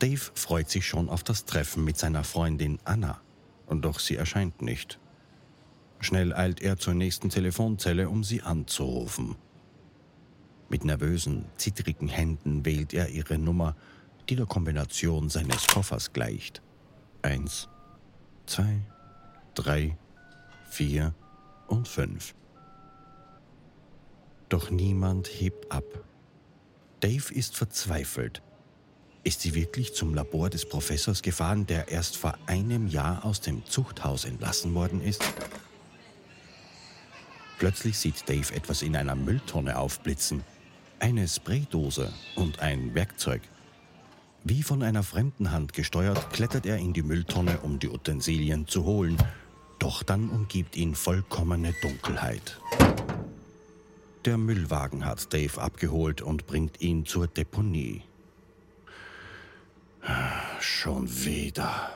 [0.00, 3.20] Dave freut sich schon auf das Treffen mit seiner Freundin Anna.
[3.68, 4.98] Doch sie erscheint nicht.
[6.00, 9.36] Schnell eilt er zur nächsten Telefonzelle, um sie anzurufen.
[10.70, 13.76] Mit nervösen, zittrigen Händen wählt er ihre Nummer,
[14.30, 16.62] die der Kombination seines Koffers gleicht.
[17.20, 17.68] Eins,
[18.46, 18.80] zwei,
[19.54, 19.98] drei,
[20.70, 21.14] vier
[21.68, 22.34] und fünf.
[24.48, 25.84] Doch niemand hebt ab.
[27.00, 28.42] Dave ist verzweifelt.
[29.22, 33.66] Ist sie wirklich zum Labor des Professors gefahren, der erst vor einem Jahr aus dem
[33.66, 35.22] Zuchthaus entlassen worden ist?
[37.58, 40.42] Plötzlich sieht Dave etwas in einer Mülltonne aufblitzen.
[40.98, 43.42] Eine Spraydose und ein Werkzeug.
[44.42, 48.84] Wie von einer fremden Hand gesteuert, klettert er in die Mülltonne, um die Utensilien zu
[48.84, 49.18] holen.
[49.78, 52.58] Doch dann umgibt ihn vollkommene Dunkelheit.
[54.24, 58.02] Der Müllwagen hat Dave abgeholt und bringt ihn zur Deponie.
[60.62, 61.90] Schon wieder.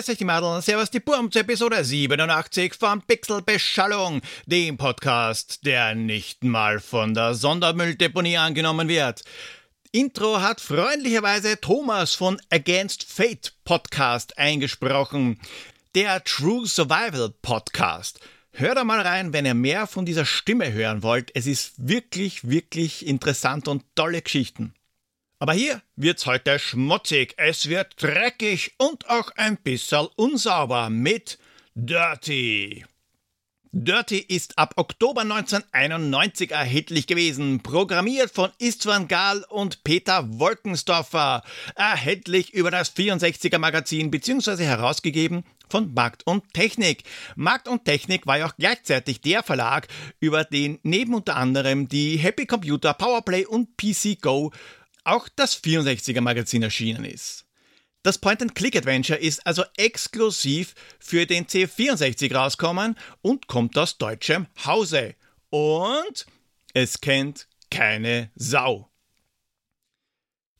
[0.00, 5.94] Grüß euch die Madeln, Servus die Burm zur Episode 87 von Pixelbeschallung, dem Podcast, der
[5.94, 9.22] nicht mal von der Sondermülldeponie angenommen wird.
[9.92, 15.38] Intro hat freundlicherweise Thomas von Against Fate Podcast eingesprochen,
[15.94, 18.20] der True Survival Podcast.
[18.52, 21.30] Hört da mal rein, wenn ihr mehr von dieser Stimme hören wollt.
[21.34, 24.72] Es ist wirklich, wirklich interessant und tolle Geschichten.
[25.42, 31.38] Aber hier wird's heute schmutzig, es wird dreckig und auch ein bisschen unsauber mit
[31.74, 32.84] Dirty.
[33.72, 41.42] Dirty ist ab Oktober 1991 erhältlich gewesen, programmiert von Istvan Gahl und Peter Wolkensdorfer,
[41.74, 44.62] erhältlich über das 64er Magazin bzw.
[44.62, 47.04] herausgegeben von Markt und Technik.
[47.36, 49.88] Markt und Technik war ja auch gleichzeitig der Verlag,
[50.18, 54.52] über den neben unter anderem die Happy Computer, Powerplay und PC Go
[55.04, 57.46] auch das 64er Magazin erschienen ist.
[58.02, 65.14] Das Point-and-Click-Adventure ist also exklusiv für den C64 rauskommen und kommt aus deutschem Hause.
[65.50, 66.26] Und
[66.72, 68.90] es kennt keine Sau.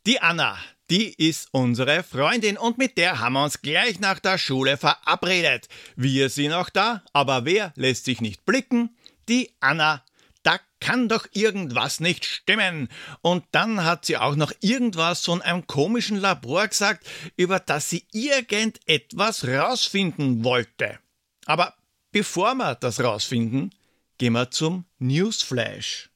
[0.07, 0.59] Die Anna,
[0.91, 5.69] die ist unsere Freundin und mit der haben wir uns gleich nach der Schule verabredet.
[5.97, 8.97] Wir sind auch da, aber wer lässt sich nicht blicken?
[9.29, 10.05] Die Anna
[10.81, 12.89] kann doch irgendwas nicht stimmen.
[13.21, 18.07] Und dann hat sie auch noch irgendwas von einem komischen Labor gesagt, über das sie
[18.13, 20.99] irgendetwas rausfinden wollte.
[21.47, 21.75] Aber
[22.11, 23.73] bevor wir das rausfinden,
[24.19, 26.11] gehen wir zum Newsflash.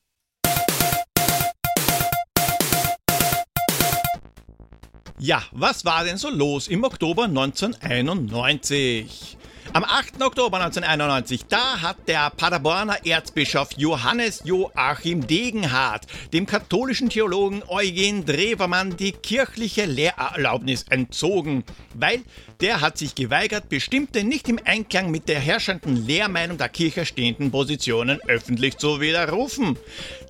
[5.19, 9.39] Ja, was war denn so los im Oktober 1991?
[9.77, 10.23] Am 8.
[10.23, 18.97] Oktober 1991, da hat der Paderborner Erzbischof Johannes Joachim Degenhardt dem katholischen Theologen Eugen Drewermann
[18.97, 22.23] die kirchliche Lehrerlaubnis entzogen, weil
[22.61, 27.51] der hat sich geweigert, bestimmte nicht im Einklang mit der herrschenden Lehrmeinung der Kirche stehenden
[27.51, 29.77] Positionen öffentlich zu widerrufen.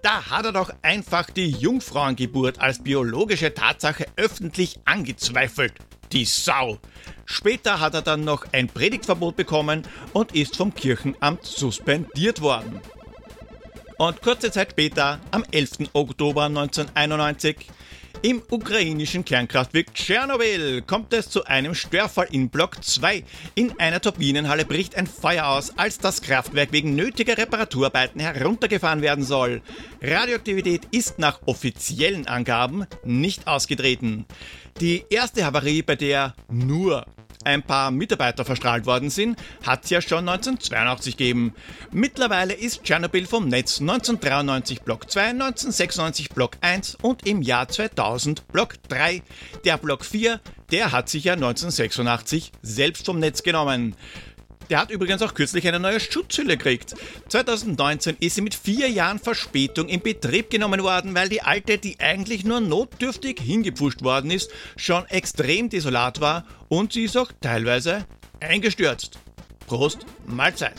[0.00, 5.74] Da hat er doch einfach die Jungfrauengeburt als biologische Tatsache öffentlich angezweifelt.
[6.14, 6.78] Die Sau.
[7.26, 9.82] Später hat er dann noch ein Predigtverbot bekommen
[10.12, 12.80] und ist vom Kirchenamt suspendiert worden.
[13.98, 15.90] Und kurze Zeit später, am 11.
[15.92, 17.66] Oktober 1991,
[18.24, 23.22] im ukrainischen Kernkraftwerk Tschernobyl kommt es zu einem Störfall in Block 2.
[23.54, 29.24] In einer Turbinenhalle bricht ein Feuer aus, als das Kraftwerk wegen nötiger Reparaturarbeiten heruntergefahren werden
[29.24, 29.60] soll.
[30.00, 34.24] Radioaktivität ist nach offiziellen Angaben nicht ausgetreten.
[34.80, 37.04] Die erste Havarie, bei der nur
[37.44, 41.54] ein paar Mitarbeiter verstrahlt worden sind, hat es ja schon 1982 gegeben.
[41.90, 48.48] Mittlerweile ist Tschernobyl vom Netz 1993 Block 2, 1996 Block 1 und im Jahr 2000
[48.48, 49.22] Block 3.
[49.64, 50.40] Der Block 4,
[50.70, 53.94] der hat sich ja 1986 selbst vom Netz genommen.
[54.70, 56.94] Der hat übrigens auch kürzlich eine neue Schutzhülle gekriegt.
[57.28, 62.00] 2019 ist sie mit vier Jahren Verspätung in Betrieb genommen worden, weil die alte, die
[62.00, 68.06] eigentlich nur notdürftig hingepfuscht worden ist, schon extrem desolat war und sie ist auch teilweise
[68.40, 69.18] eingestürzt.
[69.66, 70.74] Prost, Mahlzeit.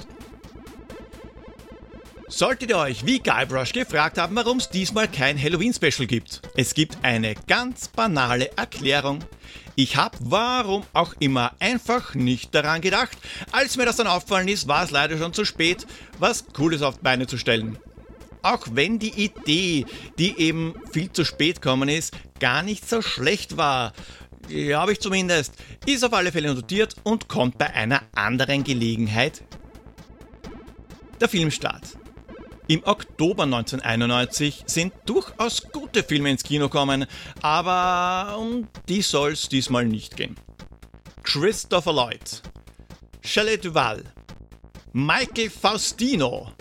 [2.27, 6.41] Solltet ihr euch wie Guybrush gefragt haben, warum es diesmal kein Halloween-Special gibt?
[6.55, 9.23] Es gibt eine ganz banale Erklärung.
[9.75, 13.15] Ich habe, warum auch immer, einfach nicht daran gedacht.
[13.51, 15.85] Als mir das dann auffallen ist, war es leider schon zu spät,
[16.17, 17.77] was Cooles auf die Beine zu stellen.
[18.45, 19.85] auch wenn die Idee,
[20.19, 23.93] die eben viel zu spät gekommen ist, gar nicht so schlecht war.
[24.73, 25.53] Habe ich zumindest.
[25.87, 29.43] Ist auf alle Fälle notiert und kommt bei einer anderen Gelegenheit.
[31.19, 31.97] Der Filmstart.
[32.67, 37.05] Im Oktober 1991 sind durchaus gute Filme ins Kino gekommen,
[37.43, 40.35] aber um die soll es diesmal nicht gehen.
[41.21, 42.41] Christopher Lloyd,
[43.21, 44.03] Shelley Duval,
[44.93, 46.53] Michael Faustino,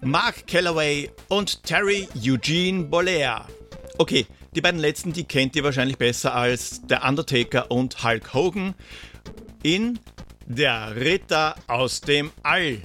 [0.00, 3.46] Mark Calloway und Terry Eugene Bollea.
[3.98, 4.26] Okay,
[4.56, 8.74] die beiden letzten, die kennt ihr wahrscheinlich besser als der Undertaker und Hulk Hogan
[9.62, 10.00] in
[10.46, 12.82] Der Ritter aus dem All.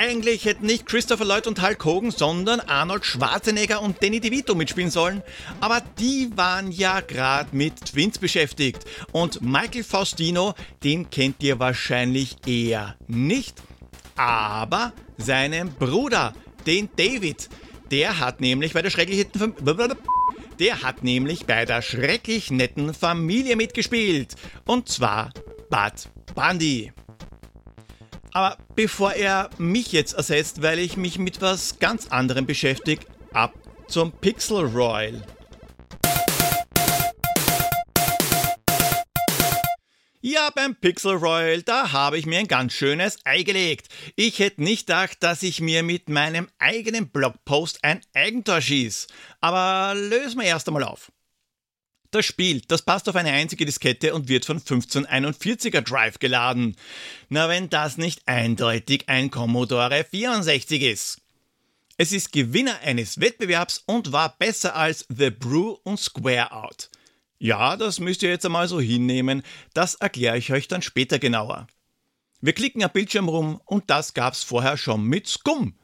[0.00, 4.92] Eigentlich hätten nicht Christopher Lloyd und Hulk Hogan, sondern Arnold Schwarzenegger und Danny DeVito mitspielen
[4.92, 5.24] sollen.
[5.58, 8.84] Aber die waren ja gerade mit Twins beschäftigt.
[9.10, 10.54] Und Michael Faustino,
[10.84, 13.60] den kennt ihr wahrscheinlich eher nicht.
[14.14, 16.32] Aber seinen Bruder,
[16.64, 17.48] den David,
[17.90, 19.32] der hat nämlich bei der schrecklichen
[20.60, 24.36] der hat nämlich bei der schrecklich netten Familie mitgespielt.
[24.64, 25.32] Und zwar
[25.68, 26.92] Bud Bundy.
[28.38, 33.52] Aber bevor er mich jetzt ersetzt, weil ich mich mit was ganz anderem beschäftige, ab
[33.88, 35.26] zum Pixel Royal.
[40.20, 43.88] Ja, beim Pixel Royal, da habe ich mir ein ganz schönes Ei gelegt.
[44.14, 49.08] Ich hätte nicht gedacht, dass ich mir mit meinem eigenen Blogpost ein Eigentor schieße.
[49.40, 51.10] Aber lösen wir erst einmal auf.
[52.10, 56.74] Das Spiel, das passt auf eine einzige Diskette und wird von 1541er Drive geladen.
[57.28, 61.20] Na, wenn das nicht eindeutig ein Commodore 64 ist.
[61.98, 66.88] Es ist Gewinner eines Wettbewerbs und war besser als The Brew und Square Out.
[67.38, 69.42] Ja, das müsst ihr jetzt einmal so hinnehmen,
[69.74, 71.66] das erkläre ich euch dann später genauer.
[72.40, 75.76] Wir klicken am Bildschirm rum und das gab's vorher schon mit Scum.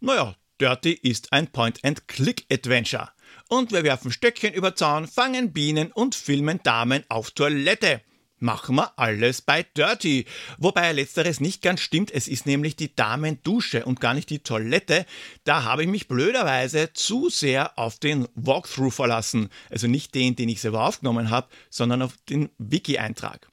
[0.00, 3.10] Naja, Dirty ist ein Point-and-Click-Adventure
[3.52, 8.00] und wir werfen Stöckchen über Zaun, fangen Bienen und filmen Damen auf Toilette.
[8.38, 10.24] Machen wir alles bei Dirty.
[10.56, 15.04] Wobei letzteres nicht ganz stimmt, es ist nämlich die Damendusche und gar nicht die Toilette.
[15.44, 19.50] Da habe ich mich blöderweise zu sehr auf den Walkthrough verlassen.
[19.68, 23.52] Also nicht den, den ich selber aufgenommen habe, sondern auf den Wiki-Eintrag.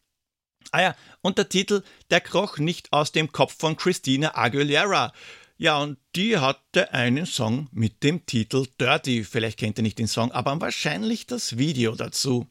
[0.72, 5.12] Ah ja, und der Titel, der kroch nicht aus dem Kopf von Christina Aguilera.
[5.62, 9.26] Ja, und die hatte einen Song mit dem Titel Dirty.
[9.26, 12.48] Vielleicht kennt ihr nicht den Song, aber wahrscheinlich das Video dazu.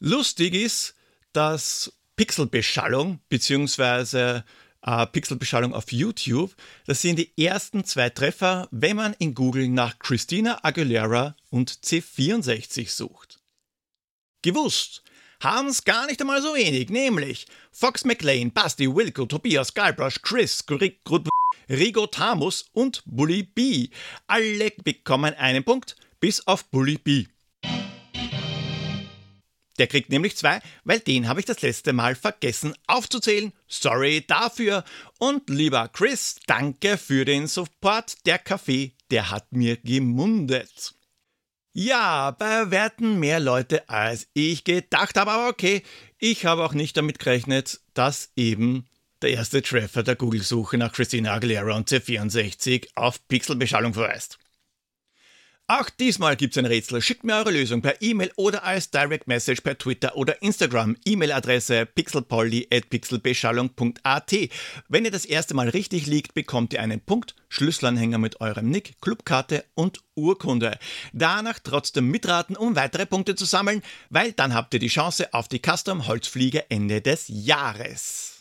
[0.00, 0.96] Lustig ist,
[1.32, 4.42] dass Pixelbeschallung bzw.
[4.82, 6.52] Äh, Pixelbeschallung auf YouTube,
[6.86, 12.90] das sind die ersten zwei Treffer, wenn man in Google nach Christina Aguilera und C64
[12.90, 13.38] sucht.
[14.42, 15.04] Gewusst
[15.40, 20.64] haben es gar nicht einmal so wenig, nämlich Fox McLean, Basti, Wilco, Tobias, Guybrush, Chris,
[21.68, 23.88] Rigo Tamus und Bully B.
[24.26, 27.26] Alle bekommen einen Punkt, bis auf Bully B.
[29.78, 33.52] Der kriegt nämlich zwei, weil den habe ich das letzte Mal vergessen aufzuzählen.
[33.66, 34.84] Sorry dafür.
[35.18, 38.26] Und lieber Chris, danke für den Support.
[38.26, 40.94] Der Kaffee, der hat mir gemundet.
[41.72, 45.84] Ja, bei Werten mehr Leute als ich gedacht habe, aber okay,
[46.18, 48.86] ich habe auch nicht damit gerechnet, dass eben
[49.22, 54.39] der erste Treffer der Google-Suche nach Christina Aguilera und C64 auf Pixelbeschallung verweist.
[55.72, 57.00] Auch diesmal gibt's ein Rätsel.
[57.00, 60.96] Schickt mir eure Lösung per E-Mail oder als Direct Message per Twitter oder Instagram.
[61.04, 64.34] E-Mail-Adresse pixelpolly.pixelbeschallung.at.
[64.88, 69.00] Wenn ihr das erste Mal richtig liegt, bekommt ihr einen Punkt, Schlüsselanhänger mit eurem Nick,
[69.00, 70.76] Clubkarte und Urkunde.
[71.12, 75.46] Danach trotzdem mitraten, um weitere Punkte zu sammeln, weil dann habt ihr die Chance auf
[75.46, 78.39] die Custom Holzfliege Ende des Jahres.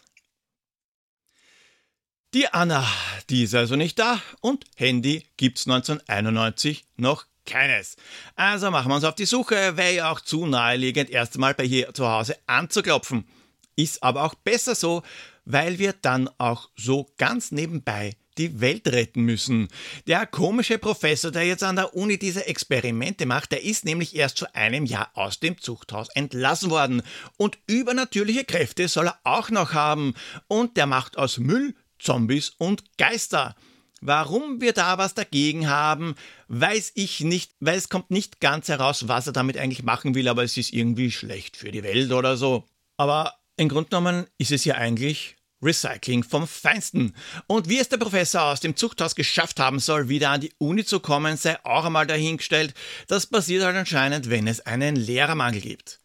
[2.36, 2.88] Die Anna,
[3.32, 7.96] die ist also nicht da und Handy gibt's 1991 noch keines.
[8.36, 11.66] Also machen wir uns auf die Suche, wäre ja auch zu naheliegend, erst einmal bei
[11.66, 13.28] hier zu Hause anzuklopfen.
[13.76, 15.02] Ist aber auch besser so,
[15.46, 19.68] weil wir dann auch so ganz nebenbei die Welt retten müssen.
[20.06, 24.38] Der komische Professor, der jetzt an der Uni diese Experimente macht, der ist nämlich erst
[24.38, 27.02] zu einem Jahr aus dem Zuchthaus entlassen worden.
[27.38, 30.14] Und übernatürliche Kräfte soll er auch noch haben.
[30.48, 33.56] Und der macht aus Müll Zombies und Geister.
[34.02, 36.16] Warum wir da was dagegen haben,
[36.48, 40.30] weiß ich nicht, weil es kommt nicht ganz heraus, was er damit eigentlich machen will,
[40.30, 42.66] aber es ist irgendwie schlecht für die Welt oder so.
[42.98, 47.14] Aber im Grunde genommen ist es ja eigentlich Recycling vom Feinsten.
[47.48, 50.86] Und wie es der Professor aus dem Zuchthaus geschafft haben soll, wieder an die Uni
[50.86, 52.74] zu kommen, sei auch einmal dahingestellt.
[53.08, 55.99] Das passiert halt anscheinend, wenn es einen Lehrermangel gibt.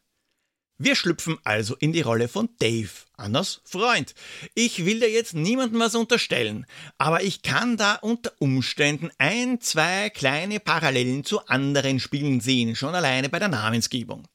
[0.76, 4.12] Wir schlüpfen also in die Rolle von Dave, Annas Freund.
[4.54, 6.66] Ich will dir jetzt niemandem was unterstellen,
[6.98, 12.96] aber ich kann da unter Umständen ein, zwei kleine Parallelen zu anderen Spielen sehen, schon
[12.96, 14.26] alleine bei der Namensgebung.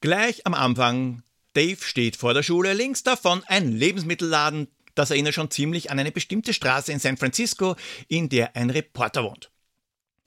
[0.00, 4.66] Gleich am Anfang, Dave steht vor der Schule, links davon ein Lebensmittelladen,
[4.96, 7.76] das erinnert schon ziemlich an eine bestimmte Straße in San Francisco,
[8.08, 9.51] in der ein Reporter wohnt.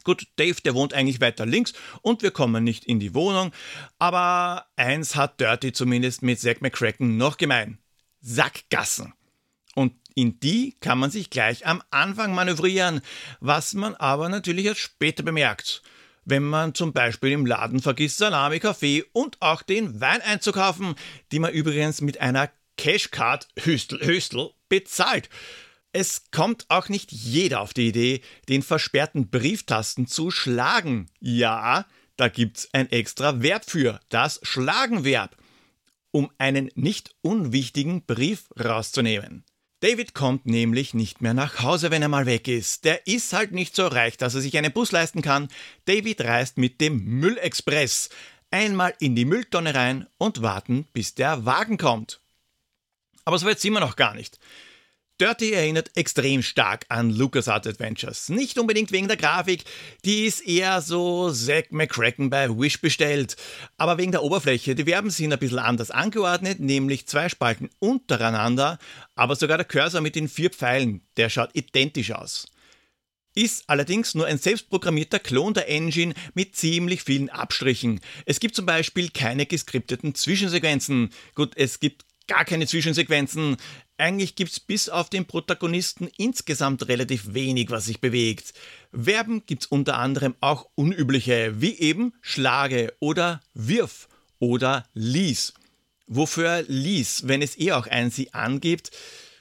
[0.05, 3.51] Gut, Dave, der wohnt eigentlich weiter links und wir kommen nicht in die Wohnung.
[3.99, 7.79] Aber eins hat Dirty zumindest mit Zack McCracken noch gemein.
[8.21, 9.13] Sackgassen.
[9.73, 13.01] Und in die kann man sich gleich am Anfang manövrieren,
[13.39, 15.81] was man aber natürlich erst später bemerkt.
[16.23, 20.95] Wenn man zum Beispiel im Laden vergisst, Salami, Kaffee und auch den Wein einzukaufen,
[21.31, 25.29] die man übrigens mit einer Cashcard Hüstel Hüstel bezahlt.
[25.97, 31.05] Es kommt auch nicht jeder auf die Idee, den versperrten Brieftasten zu schlagen.
[31.21, 31.85] Ja,
[32.17, 35.37] da gibt's ein extra Verb für, das Schlagenverb,
[36.11, 39.45] um einen nicht unwichtigen Brief rauszunehmen.
[39.79, 42.83] David kommt nämlich nicht mehr nach Hause, wenn er mal weg ist.
[42.83, 45.47] Der ist halt nicht so reich, dass er sich einen Bus leisten kann.
[45.85, 48.09] David reist mit dem Müllexpress.
[48.51, 52.19] Einmal in die Mülltonne rein und warten, bis der Wagen kommt.
[53.23, 54.39] Aber so weit sind wir noch gar nicht.
[55.21, 58.27] Dirty erinnert extrem stark an LucasArts Adventures.
[58.27, 59.63] Nicht unbedingt wegen der Grafik,
[60.03, 63.37] die ist eher so Zack McCracken bei Wish bestellt,
[63.77, 64.75] aber wegen der Oberfläche.
[64.75, 68.77] Die Verben sind ein bisschen anders angeordnet, nämlich zwei Spalten untereinander,
[69.15, 72.47] aber sogar der Cursor mit den vier Pfeilen, der schaut identisch aus.
[73.35, 78.01] Ist allerdings nur ein selbstprogrammierter Klon der Engine mit ziemlich vielen Abstrichen.
[78.25, 81.09] Es gibt zum Beispiel keine geskripteten Zwischensequenzen.
[81.35, 83.57] Gut, es gibt gar keine Zwischensequenzen.
[83.97, 88.53] Eigentlich gibt's bis auf den Protagonisten insgesamt relativ wenig, was sich bewegt.
[88.91, 94.09] Verben gibt's unter anderem auch unübliche, wie eben Schlage oder Wirf
[94.39, 95.53] oder Lies.
[96.07, 98.91] Wofür Lies, wenn es eh auch ein Sie angibt,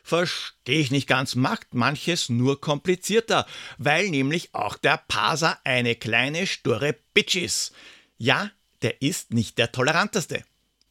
[0.05, 3.47] verstehe ich nicht ganz, macht manches nur komplizierter,
[3.79, 7.73] weil nämlich auch der Parser eine kleine sture Bitch ist.
[8.19, 8.51] Ja,
[8.83, 10.45] der ist nicht der toleranteste.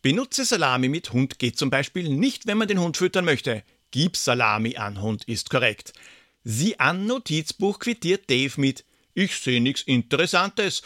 [0.03, 3.63] Benutze Salami mit Hund geht zum Beispiel nicht, wenn man den Hund füttern möchte.
[3.91, 5.93] Gib Salami an Hund ist korrekt.
[6.43, 8.83] Sie an Notizbuch quittiert Dave mit
[9.13, 10.81] Ich sehe nichts Interessantes,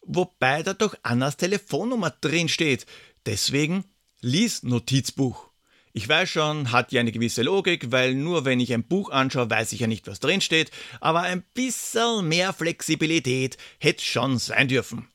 [0.00, 2.86] wobei da doch Annas Telefonnummer drin steht.
[3.26, 3.84] Deswegen
[4.22, 5.50] lies Notizbuch.
[5.92, 9.50] Ich weiß schon, hat ja eine gewisse Logik, weil nur wenn ich ein Buch anschaue,
[9.50, 10.70] weiß ich ja nicht, was drin steht,
[11.02, 15.08] aber ein bisschen mehr Flexibilität hätte schon sein dürfen.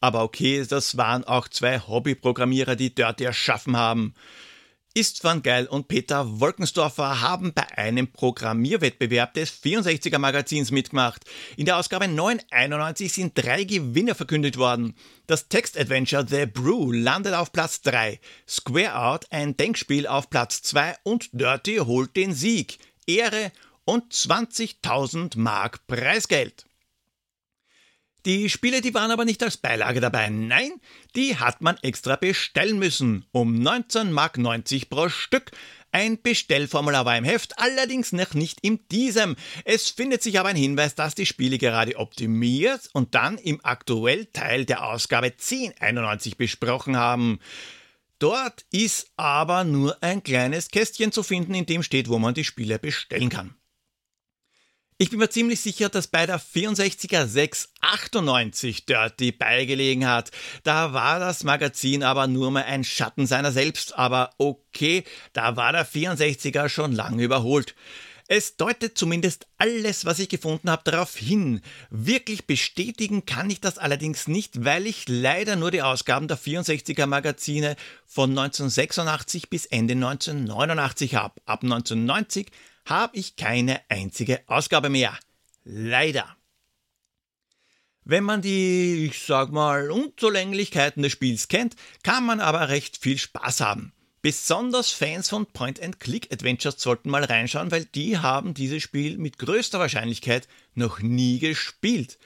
[0.00, 4.14] Aber okay, das waren auch zwei Hobbyprogrammierer, die Dirty erschaffen haben.
[4.94, 11.24] Istvan Geil und Peter Wolkensdorfer haben bei einem Programmierwettbewerb des 64er Magazins mitgemacht.
[11.56, 14.96] In der Ausgabe 991 sind drei Gewinner verkündet worden.
[15.26, 20.96] Das Textadventure The Brew landet auf Platz 3, Square Art ein Denkspiel auf Platz 2
[21.04, 23.52] und Dirty holt den Sieg, Ehre
[23.84, 26.67] und 20.000 Mark Preisgeld.
[28.28, 30.28] Die Spiele, die waren aber nicht als Beilage dabei.
[30.28, 30.72] Nein,
[31.16, 33.24] die hat man extra bestellen müssen.
[33.32, 34.38] Um 19,90 Mark
[34.90, 35.50] pro Stück.
[35.92, 39.34] Ein Bestellformular war im Heft, allerdings noch nicht in diesem.
[39.64, 44.66] Es findet sich aber ein Hinweis, dass die Spiele gerade optimiert und dann im Aktuellteil
[44.66, 47.40] der Ausgabe 1091 besprochen haben.
[48.18, 52.44] Dort ist aber nur ein kleines Kästchen zu finden, in dem steht, wo man die
[52.44, 53.57] Spiele bestellen kann.
[55.00, 60.32] Ich bin mir ziemlich sicher, dass bei der 64er 698 Dirty beigelegen hat.
[60.64, 63.96] Da war das Magazin aber nur mal ein Schatten seiner selbst.
[63.96, 67.76] Aber okay, da war der 64er schon lange überholt.
[68.26, 71.60] Es deutet zumindest alles, was ich gefunden habe, darauf hin.
[71.90, 77.06] Wirklich bestätigen kann ich das allerdings nicht, weil ich leider nur die Ausgaben der 64er
[77.06, 81.40] Magazine von 1986 bis Ende 1989 habe.
[81.46, 82.48] Ab 1990
[82.88, 85.16] habe ich keine einzige Ausgabe mehr.
[85.64, 86.36] Leider.
[88.04, 93.18] Wenn man die, ich sag mal, Unzulänglichkeiten des Spiels kennt, kann man aber recht viel
[93.18, 93.92] Spaß haben.
[94.22, 100.48] Besonders Fans von Point-and-Click-Adventures sollten mal reinschauen, weil die haben dieses Spiel mit größter Wahrscheinlichkeit
[100.74, 102.18] noch nie gespielt.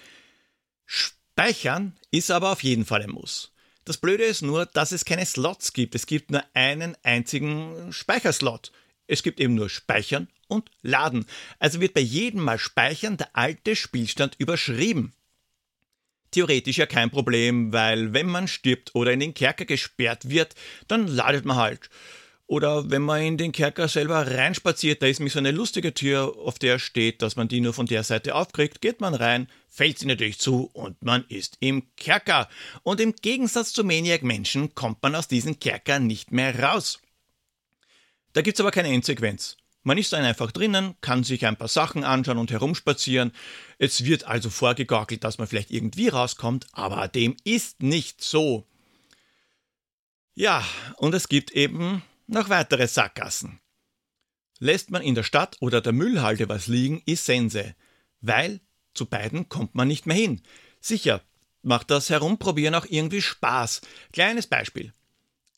[0.87, 3.52] Speichern ist aber auf jeden Fall ein Muss.
[3.85, 5.97] Das Blöde ist nur, dass es keine Slots gibt.
[5.97, 8.71] Es gibt nur einen einzigen Speicherslot.
[9.09, 11.26] Es gibt eben nur Speichern und Laden.
[11.59, 15.12] Also wird bei jedem Mal Speichern der alte Spielstand überschrieben.
[16.30, 20.54] Theoretisch ja kein Problem, weil wenn man stirbt oder in den Kerker gesperrt wird,
[20.88, 21.90] dann ladet man halt.
[22.47, 26.37] Oder wenn man in den Kerker selber reinspaziert, da ist nämlich so eine lustige Tür,
[26.37, 29.99] auf der steht, dass man die nur von der Seite aufkriegt, geht man rein, fällt
[29.99, 32.49] sie natürlich zu und man ist im Kerker.
[32.82, 37.00] Und im Gegensatz zu Maniac Menschen kommt man aus diesem Kerker nicht mehr raus.
[38.35, 39.56] Da gibt's aber keine Endsequenz.
[39.82, 43.32] Man ist dann einfach drinnen, kann sich ein paar Sachen anschauen und herumspazieren.
[43.78, 48.66] Es wird also vorgegaukelt, dass man vielleicht irgendwie rauskommt, aber dem ist nicht so.
[50.34, 50.64] Ja,
[50.96, 53.60] und es gibt eben noch weitere Sackgassen.
[54.58, 57.74] Lässt man in der Stadt oder der Müllhalde was liegen, ist Sense,
[58.20, 58.60] weil
[58.94, 60.42] zu beiden kommt man nicht mehr hin.
[60.80, 61.22] Sicher,
[61.62, 63.80] macht das Herumprobieren auch irgendwie Spaß.
[64.12, 64.92] Kleines Beispiel.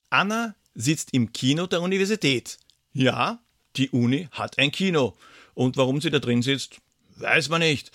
[0.09, 2.59] Anna sitzt im Kino der Universität.
[2.93, 3.44] Ja,
[3.77, 5.17] die Uni hat ein Kino.
[5.55, 6.79] Und warum sie da drin sitzt,
[7.17, 7.91] weiß man nicht.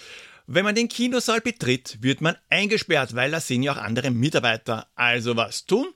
[0.48, 4.88] Wenn man den Kinosaal betritt, wird man eingesperrt, weil da sind ja auch andere Mitarbeiter.
[4.95, 5.88] Also was tun?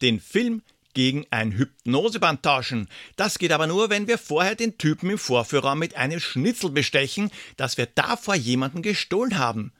[0.00, 0.62] Den Film
[0.94, 2.88] gegen ein Hypnoseband tauschen.
[3.16, 7.30] Das geht aber nur, wenn wir vorher den Typen im Vorführraum mit einem Schnitzel bestechen,
[7.56, 9.72] das wir davor jemanden gestohlen haben.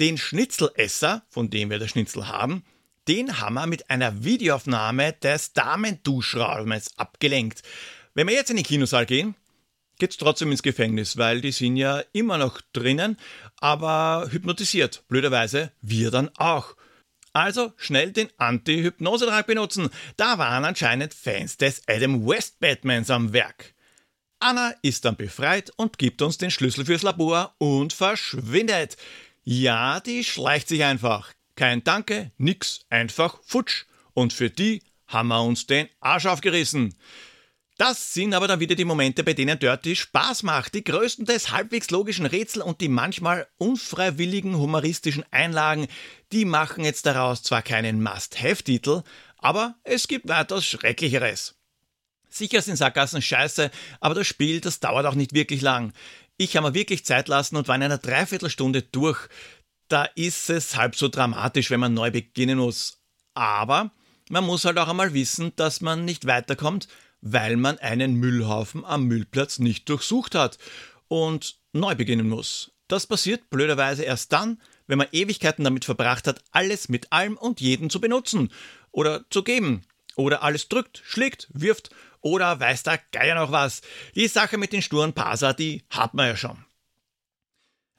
[0.00, 2.64] Den Schnitzelesser, von dem wir das Schnitzel haben,
[3.08, 7.62] den haben wir mit einer Videoaufnahme des Damenduschraumes abgelenkt.
[8.14, 9.34] Wenn wir jetzt in den Kinosaal gehen,
[9.98, 13.16] geht's trotzdem ins Gefängnis, weil die sind ja immer noch drinnen,
[13.58, 15.04] aber hypnotisiert.
[15.08, 16.76] Blöderweise wir dann auch.
[17.32, 19.88] Also schnell den Anti-Hypnosedrag benutzen.
[20.16, 23.74] Da waren anscheinend Fans des Adam West Batmans am Werk.
[24.38, 28.96] Anna ist dann befreit und gibt uns den Schlüssel fürs Labor und verschwindet.
[29.44, 31.32] Ja, die schleicht sich einfach.
[31.54, 33.84] Kein Danke, nix, einfach futsch.
[34.14, 36.94] Und für die haben wir uns den Arsch aufgerissen.
[37.78, 40.74] Das sind aber dann wieder die Momente, bei denen Dirty Spaß macht.
[40.74, 45.88] Die größten des halbwegs logischen Rätsel und die manchmal unfreiwilligen humoristischen Einlagen,
[46.32, 49.02] die machen jetzt daraus zwar keinen Must-Have-Titel,
[49.38, 51.56] aber es gibt weitaus Schrecklicheres.
[52.28, 55.92] Sicher sind Sackgassen scheiße, aber das Spiel, das dauert auch nicht wirklich lang.
[56.36, 59.28] Ich habe mir wirklich Zeit lassen und war in einer Dreiviertelstunde durch
[59.92, 63.02] da ist es halb so dramatisch, wenn man neu beginnen muss.
[63.34, 63.90] Aber
[64.30, 66.88] man muss halt auch einmal wissen, dass man nicht weiterkommt,
[67.22, 70.58] weil man einen Müllhaufen am Müllplatz nicht durchsucht hat
[71.08, 72.72] und neu beginnen muss.
[72.88, 77.60] Das passiert blöderweise erst dann, wenn man Ewigkeiten damit verbracht hat, alles mit allem und
[77.60, 78.52] jeden zu benutzen
[78.90, 79.82] oder zu geben.
[80.16, 81.88] Oder alles drückt, schlägt, wirft
[82.20, 83.80] oder weiß der Geier noch was.
[84.14, 86.64] Die Sache mit den sturen Parser, die hat man ja schon.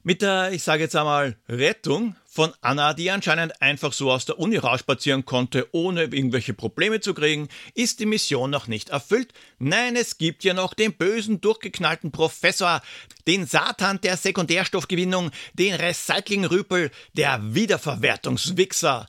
[0.05, 4.37] Mit der, ich sage jetzt einmal, Rettung von Anna, die anscheinend einfach so aus der
[4.37, 9.31] Uni rausspazieren konnte, ohne irgendwelche Probleme zu kriegen, ist die Mission noch nicht erfüllt.
[9.59, 12.81] Nein, es gibt ja noch den bösen, durchgeknallten Professor,
[13.27, 19.07] den Satan der Sekundärstoffgewinnung, den Recyclingrüpel, der Wiederverwertungswichser.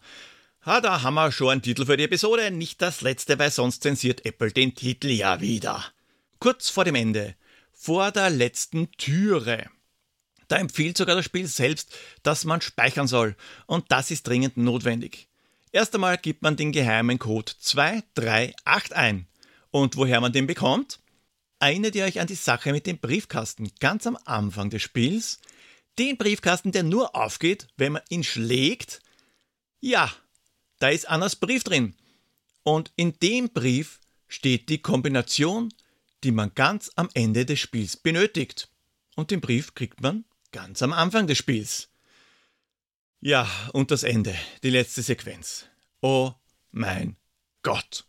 [0.65, 3.83] Ha, da haben wir schon einen Titel für die Episode, nicht das letzte, weil sonst
[3.83, 5.85] zensiert Apple den Titel ja wieder.
[6.39, 7.35] Kurz vor dem Ende,
[7.73, 9.69] vor der letzten Türe.
[10.55, 13.35] Da empfiehlt sogar das Spiel selbst, dass man speichern soll.
[13.67, 15.27] Und das ist dringend notwendig.
[15.73, 19.27] Erst einmal gibt man den geheimen Code 2381 ein.
[19.73, 21.01] Und woher man den bekommt?
[21.59, 25.41] Erinnert ihr euch an die Sache mit dem Briefkasten ganz am Anfang des Spiels?
[25.99, 29.01] Den Briefkasten, der nur aufgeht, wenn man ihn schlägt?
[29.81, 30.15] Ja,
[30.79, 31.97] da ist Annas Brief drin.
[32.63, 35.75] Und in dem Brief steht die Kombination,
[36.23, 38.69] die man ganz am Ende des Spiels benötigt.
[39.17, 41.89] Und den Brief kriegt man Ganz am Anfang des Spiels.
[43.21, 45.67] Ja, und das Ende, die letzte Sequenz.
[46.01, 46.31] Oh
[46.71, 47.17] mein
[47.65, 48.05] Gott.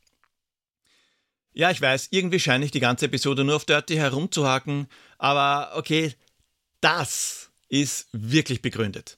[1.53, 6.13] Ja, ich weiß, irgendwie scheine ich die ganze Episode nur auf Dirty herumzuhaken, aber okay,
[6.81, 9.17] das ist wirklich begründet.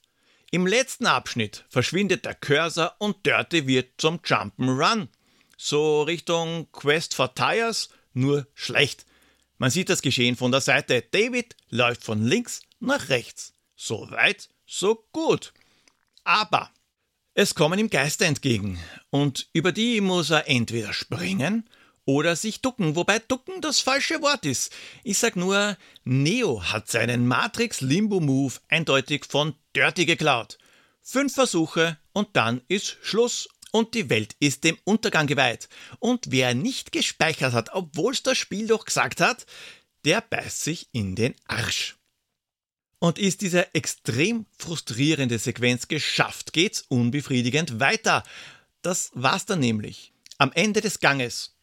[0.50, 5.08] Im letzten Abschnitt verschwindet der Cursor und Dirty wird zum Jump'n'Run.
[5.58, 9.04] So Richtung Quest for Tires, nur schlecht.
[9.58, 11.02] Man sieht das Geschehen von der Seite.
[11.10, 13.52] David läuft von links nach rechts.
[13.76, 15.52] So weit, so gut.
[16.24, 16.70] Aber
[17.34, 21.68] es kommen ihm Geister entgegen und über die muss er entweder springen
[22.04, 24.72] oder sich ducken, wobei ducken das falsche Wort ist.
[25.04, 30.58] Ich sag nur, Neo hat seinen Matrix Limbo Move eindeutig von Dirty geklaut.
[31.02, 35.68] Fünf Versuche und dann ist Schluss und die Welt ist dem Untergang geweiht.
[35.98, 39.46] Und wer nicht gespeichert hat, obwohl es das Spiel doch gesagt hat,
[40.04, 41.97] der beißt sich in den Arsch.
[43.00, 48.24] Und ist diese extrem frustrierende Sequenz geschafft, geht's unbefriedigend weiter.
[48.82, 50.12] Das war's dann nämlich.
[50.38, 51.56] Am Ende des Ganges,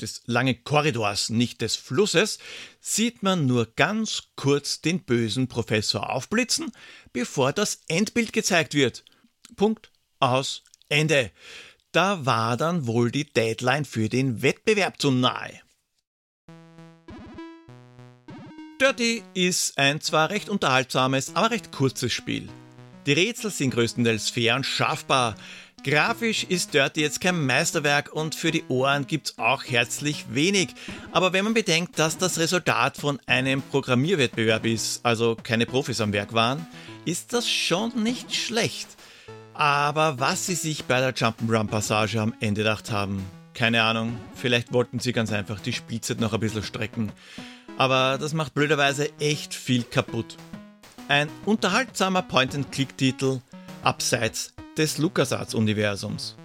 [0.00, 2.38] des langen Korridors, nicht des Flusses,
[2.80, 6.70] sieht man nur ganz kurz den bösen Professor aufblitzen,
[7.12, 9.04] bevor das Endbild gezeigt wird.
[9.56, 11.30] Punkt aus Ende.
[11.92, 15.60] Da war dann wohl die Deadline für den Wettbewerb zu nahe.
[18.84, 22.50] Dirty ist ein zwar recht unterhaltsames, aber recht kurzes Spiel.
[23.06, 25.36] Die Rätsel sind größtenteils fair und schaffbar.
[25.84, 30.74] Grafisch ist Dirty jetzt kein Meisterwerk und für die Ohren gibt's auch herzlich wenig.
[31.12, 36.12] Aber wenn man bedenkt, dass das Resultat von einem Programmierwettbewerb ist, also keine Profis am
[36.12, 36.66] Werk waren,
[37.06, 38.88] ist das schon nicht schlecht.
[39.54, 44.18] Aber was sie sich bei der Jump'n'Run-Passage am Ende gedacht haben, keine Ahnung.
[44.34, 47.12] Vielleicht wollten sie ganz einfach die Spielzeit noch ein bisschen strecken.
[47.76, 50.36] Aber das macht blöderweise echt viel kaputt.
[51.08, 53.40] Ein unterhaltsamer Point-and-Click-Titel
[53.82, 56.36] abseits des LucasArts-Universums.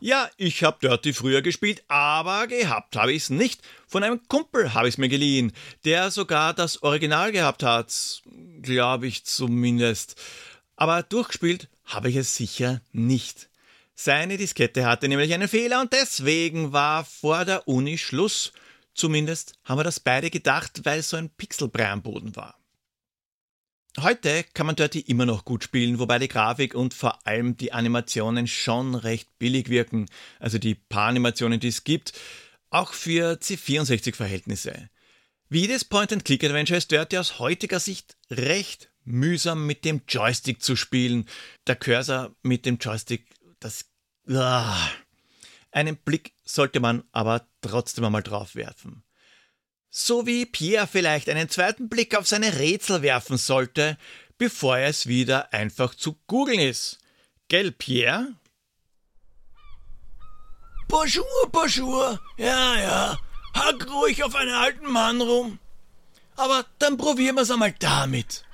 [0.00, 3.62] Ja, ich hab Dirty früher gespielt, aber gehabt habe ich's nicht.
[3.86, 5.52] Von einem Kumpel habe ich's mir geliehen,
[5.84, 8.22] der sogar das Original gehabt hat,
[8.60, 10.16] glaube ich zumindest.
[10.76, 13.48] Aber durchgespielt habe ich es sicher nicht.
[13.98, 18.52] Seine Diskette hatte nämlich einen Fehler und deswegen war vor der Uni Schluss.
[18.94, 22.60] Zumindest haben wir das beide gedacht, weil so ein Pixelbrei am Boden war.
[23.98, 27.72] Heute kann man Dirty immer noch gut spielen, wobei die Grafik und vor allem die
[27.72, 30.06] Animationen schon recht billig wirken.
[30.38, 32.12] Also die paar Animationen, die es gibt,
[32.68, 34.90] auch für C64-Verhältnisse.
[35.48, 41.26] Wie jedes Point-and-Click-Adventure ist Dirty aus heutiger Sicht recht mühsam mit dem Joystick zu spielen.
[41.66, 43.26] Der Cursor mit dem Joystick,
[43.60, 43.86] das.
[44.28, 44.88] Ah,
[45.70, 49.02] einen Blick sollte man aber trotzdem einmal drauf werfen.
[49.90, 53.96] So wie Pierre vielleicht einen zweiten Blick auf seine Rätsel werfen sollte,
[54.36, 56.98] bevor er es wieder einfach zu googeln ist.
[57.48, 58.34] Gell, Pierre?
[60.88, 62.20] Bonjour, bonjour.
[62.36, 63.18] Ja, ja.
[63.54, 65.58] Hack ruhig auf einen alten Mann rum.
[66.36, 68.44] Aber dann probieren wir's einmal damit.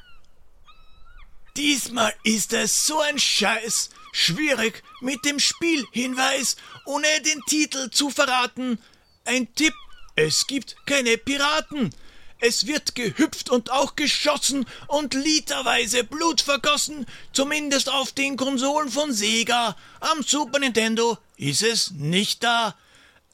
[1.57, 8.79] Diesmal ist es so ein Scheiß schwierig mit dem Spielhinweis, ohne den Titel zu verraten.
[9.25, 9.75] Ein Tipp,
[10.15, 11.91] es gibt keine Piraten.
[12.45, 19.13] Es wird gehüpft und auch geschossen und literweise Blut vergossen, zumindest auf den Konsolen von
[19.13, 19.77] Sega.
[20.01, 22.77] Am Super Nintendo ist es nicht da.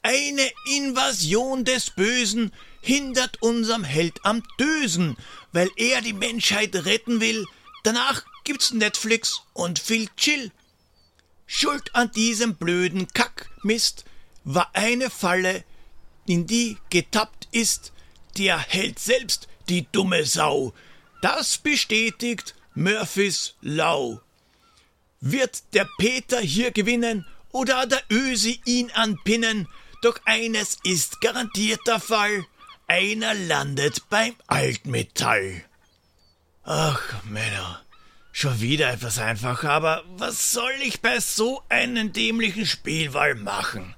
[0.03, 5.17] Eine Invasion des Bösen hindert unserem Held am Dösen,
[5.51, 7.45] weil er die Menschheit retten will.
[7.83, 10.51] Danach gibt's Netflix und viel Chill.
[11.51, 14.05] Schuld an diesem blöden Kackmist
[14.43, 15.63] war eine Falle,
[16.27, 17.91] in die getappt ist
[18.37, 20.75] der Held selbst, die dumme Sau.
[21.23, 24.21] Das bestätigt Murphys Lau.
[25.21, 29.67] Wird der Peter hier gewinnen oder der Ösi ihn anpinnen?
[30.03, 32.45] Doch eines ist garantiert der Fall.
[32.85, 35.65] Einer landet beim Altmetall.
[36.63, 37.83] Ach, Männer.
[38.31, 43.95] Schon wieder etwas einfacher, aber was soll ich bei so einem dämlichen Spielwahl machen?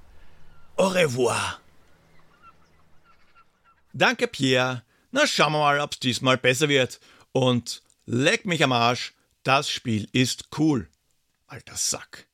[0.76, 1.60] Au revoir.
[3.92, 4.82] Danke, Pierre.
[5.10, 6.98] Na, schauen wir mal, ob's diesmal besser wird.
[7.32, 10.88] Und leck mich am Arsch, das Spiel ist cool.
[11.46, 12.26] Alter Sack.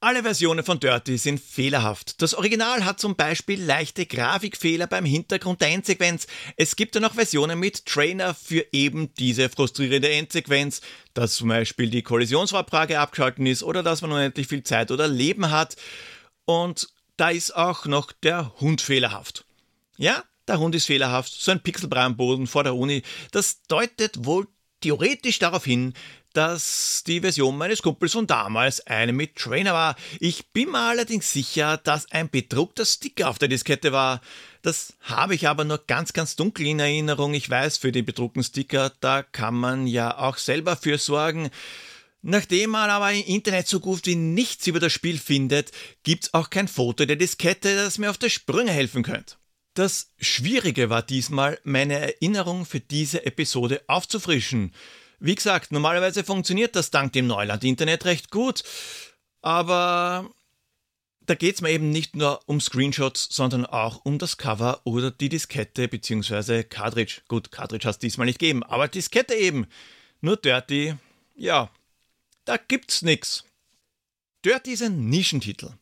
[0.00, 2.22] Alle Versionen von Dirty sind fehlerhaft.
[2.22, 6.28] Das Original hat zum Beispiel leichte Grafikfehler beim Hintergrund der Endsequenz.
[6.56, 10.82] Es gibt dann noch Versionen mit Trainer für eben diese frustrierende Endsequenz,
[11.14, 15.50] dass zum Beispiel die Kollisionsabfrage abgeschalten ist oder dass man unendlich viel Zeit oder Leben
[15.50, 15.74] hat.
[16.44, 19.46] Und da ist auch noch der Hund fehlerhaft.
[19.96, 23.02] Ja, der Hund ist fehlerhaft, so ein Pixelbrei am Boden vor der Uni.
[23.32, 24.46] Das deutet wohl
[24.80, 25.94] theoretisch darauf hin,
[26.38, 29.96] dass die Version meines Kumpels von damals eine mit Trainer war.
[30.20, 34.20] Ich bin mir allerdings sicher, dass ein bedruckter Sticker auf der Diskette war.
[34.62, 37.34] Das habe ich aber nur ganz, ganz dunkel in Erinnerung.
[37.34, 41.50] Ich weiß, für den bedruckten Sticker, da kann man ja auch selber für sorgen.
[42.22, 45.72] Nachdem man aber im Internet so gut wie nichts über das Spiel findet,
[46.04, 49.34] gibt's auch kein Foto der Diskette, das mir auf der Sprünge helfen könnte.
[49.74, 54.72] Das Schwierige war diesmal, meine Erinnerung für diese Episode aufzufrischen.
[55.20, 58.62] Wie gesagt, normalerweise funktioniert das dank dem Neuland-Internet recht gut,
[59.42, 60.30] aber
[61.20, 65.10] da geht es mir eben nicht nur um Screenshots, sondern auch um das Cover oder
[65.10, 66.62] die Diskette bzw.
[66.62, 67.20] Cartridge.
[67.28, 69.66] Gut, Cartridge hast diesmal nicht gegeben, aber Diskette eben.
[70.20, 70.94] Nur Dirty,
[71.36, 71.70] ja,
[72.44, 73.44] da gibt's nix.
[74.44, 75.74] Dirty ist ein Nischentitel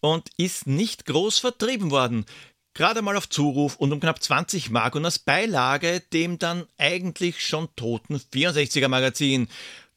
[0.00, 2.26] und ist nicht groß vertrieben worden.
[2.74, 7.44] Gerade mal auf Zuruf und um knapp 20 Mark und als Beilage dem dann eigentlich
[7.44, 9.48] schon toten 64er Magazin.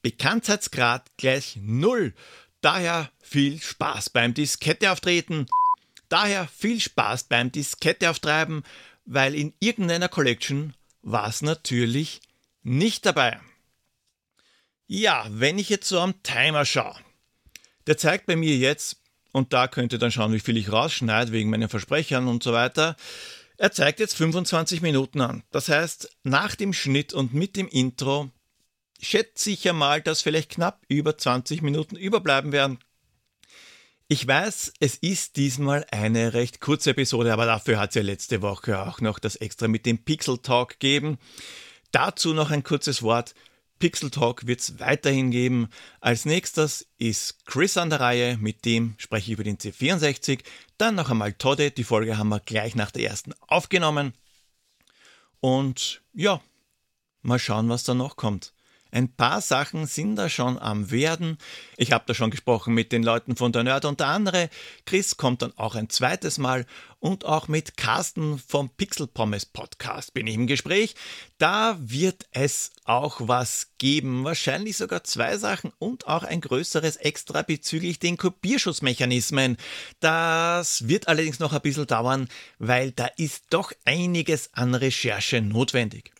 [0.02, 2.14] Bekanntheitsgrad gleich null.
[2.62, 5.48] Daher viel Spaß beim Diskette auftreten.
[6.10, 8.64] Daher viel Spaß beim Diskette auftreiben,
[9.06, 12.22] weil in irgendeiner Collection war es natürlich
[12.64, 13.40] nicht dabei.
[14.88, 16.96] Ja, wenn ich jetzt so am Timer schaue,
[17.88, 19.03] der zeigt bei mir jetzt,
[19.34, 22.54] und da könnt ihr dann schauen, wie viel ich rausschneide wegen meinen Versprechern und so
[22.54, 22.96] weiter.
[23.58, 25.44] Er zeigt jetzt 25 Minuten an.
[25.52, 28.30] Das heißt, nach dem Schnitt und mit dem Intro
[29.02, 32.80] schätze ich ja mal, dass vielleicht knapp über 20 Minuten überbleiben werden.
[34.08, 38.44] Ich weiß, es ist diesmal eine recht kurze Episode, aber dafür hat es ja letzte
[38.44, 41.18] Woche auch noch das extra mit dem Pixel Talk gegeben.
[41.92, 43.34] Dazu noch ein kurzes Wort.
[43.80, 45.70] Pixel Talk wird es weiterhin geben.
[46.00, 50.44] Als nächstes ist Chris an der Reihe, mit dem spreche ich über den C64.
[50.78, 54.14] Dann noch einmal Todde, die Folge haben wir gleich nach der ersten aufgenommen.
[55.40, 56.42] Und ja,
[57.22, 58.54] mal schauen, was da noch kommt.
[58.94, 61.40] Ein paar Sachen sind da schon am Werden.
[61.78, 64.50] Ich habe da schon gesprochen mit den Leuten von der Nerd unter anderem.
[64.86, 66.68] Chris kommt dann auch ein zweites Mal
[67.00, 70.94] und auch mit Carsten vom Pixel Pommes Podcast bin ich im Gespräch.
[71.40, 77.42] Da wird es auch was geben, wahrscheinlich sogar zwei Sachen und auch ein größeres Extra
[77.42, 79.58] bezüglich den Kopierschutzmechanismen.
[80.02, 82.30] Das wird allerdings noch ein bisschen dauern,
[82.60, 86.13] weil da ist doch einiges an Recherche notwendig.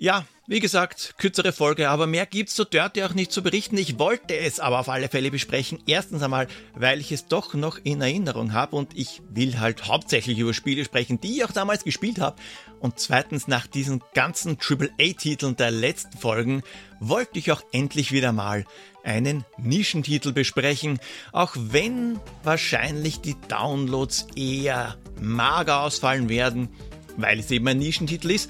[0.00, 3.76] Ja, wie gesagt, kürzere Folge, aber mehr gibt's so Dirty auch nicht zu berichten.
[3.76, 5.80] Ich wollte es aber auf alle Fälle besprechen.
[5.88, 10.38] Erstens einmal, weil ich es doch noch in Erinnerung habe und ich will halt hauptsächlich
[10.38, 12.36] über Spiele sprechen, die ich auch damals gespielt habe.
[12.78, 16.62] Und zweitens, nach diesen ganzen AAA-Titeln der letzten Folgen,
[17.00, 18.66] wollte ich auch endlich wieder mal
[19.02, 21.00] einen Nischentitel besprechen,
[21.32, 26.68] auch wenn wahrscheinlich die Downloads eher mager ausfallen werden,
[27.16, 28.48] weil es eben ein Nischentitel ist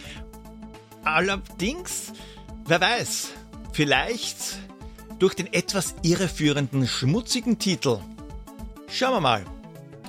[1.15, 2.13] Allerdings,
[2.67, 3.29] wer weiß,
[3.73, 4.59] vielleicht
[5.19, 7.99] durch den etwas irreführenden, schmutzigen Titel.
[8.91, 9.45] Schauen wir mal.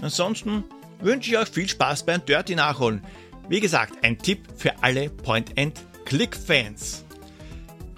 [0.01, 0.65] Ansonsten
[0.99, 3.01] wünsche ich euch viel Spaß beim Dirty Nachholen.
[3.47, 7.05] Wie gesagt, ein Tipp für alle Point-and-Click-Fans.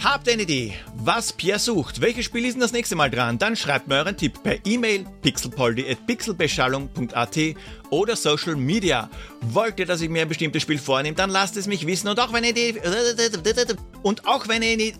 [0.03, 2.01] Habt ihr eine Idee, was Pierre sucht?
[2.01, 3.37] Welches Spiel ist denn das nächste Mal dran?
[3.37, 7.37] Dann schreibt mir euren Tipp per E-Mail pixelpoldi.pixelbeschallung.at
[7.91, 9.11] oder Social Media.
[9.41, 12.19] Wollt ihr, dass ich mir ein bestimmtes Spiel vornehme, dann lasst es mich wissen und
[12.19, 12.73] auch wenn ihr die
[14.01, 14.95] und auch wenn ihr die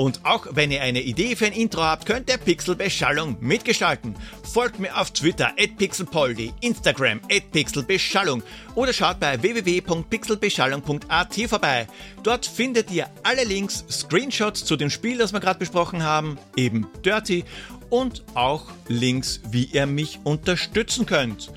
[0.00, 4.16] und auch wenn ihr eine Idee für ein Intro habt, könnt ihr Pixelbeschallung mitgestalten.
[4.50, 8.42] Folgt mir auf Twitter at pixelpoldi, Instagram at pixelbeschallung
[8.74, 11.86] oder schaut bei www.pixelbeschallung.at vorbei.
[12.22, 16.86] Dort findet ihr alle Links, Screenshots zu dem Spiel, das wir gerade besprochen haben, eben
[17.04, 17.44] Dirty,
[17.90, 21.52] und auch Links, wie ihr mich unterstützen könnt.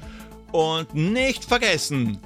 [0.51, 2.17] Und nicht vergessen,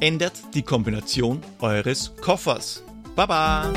[0.00, 2.82] ändert die Kombination eures Koffers.
[3.14, 3.74] Baba!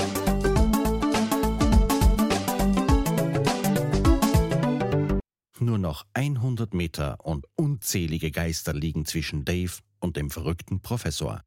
[5.61, 11.41] Nur noch 100 Meter und unzählige Geister liegen zwischen Dave und dem verrückten Professor.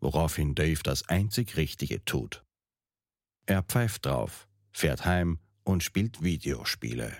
[0.00, 2.44] Woraufhin Dave das einzig Richtige tut.
[3.46, 7.16] Er pfeift drauf, fährt heim und spielt Videospiele.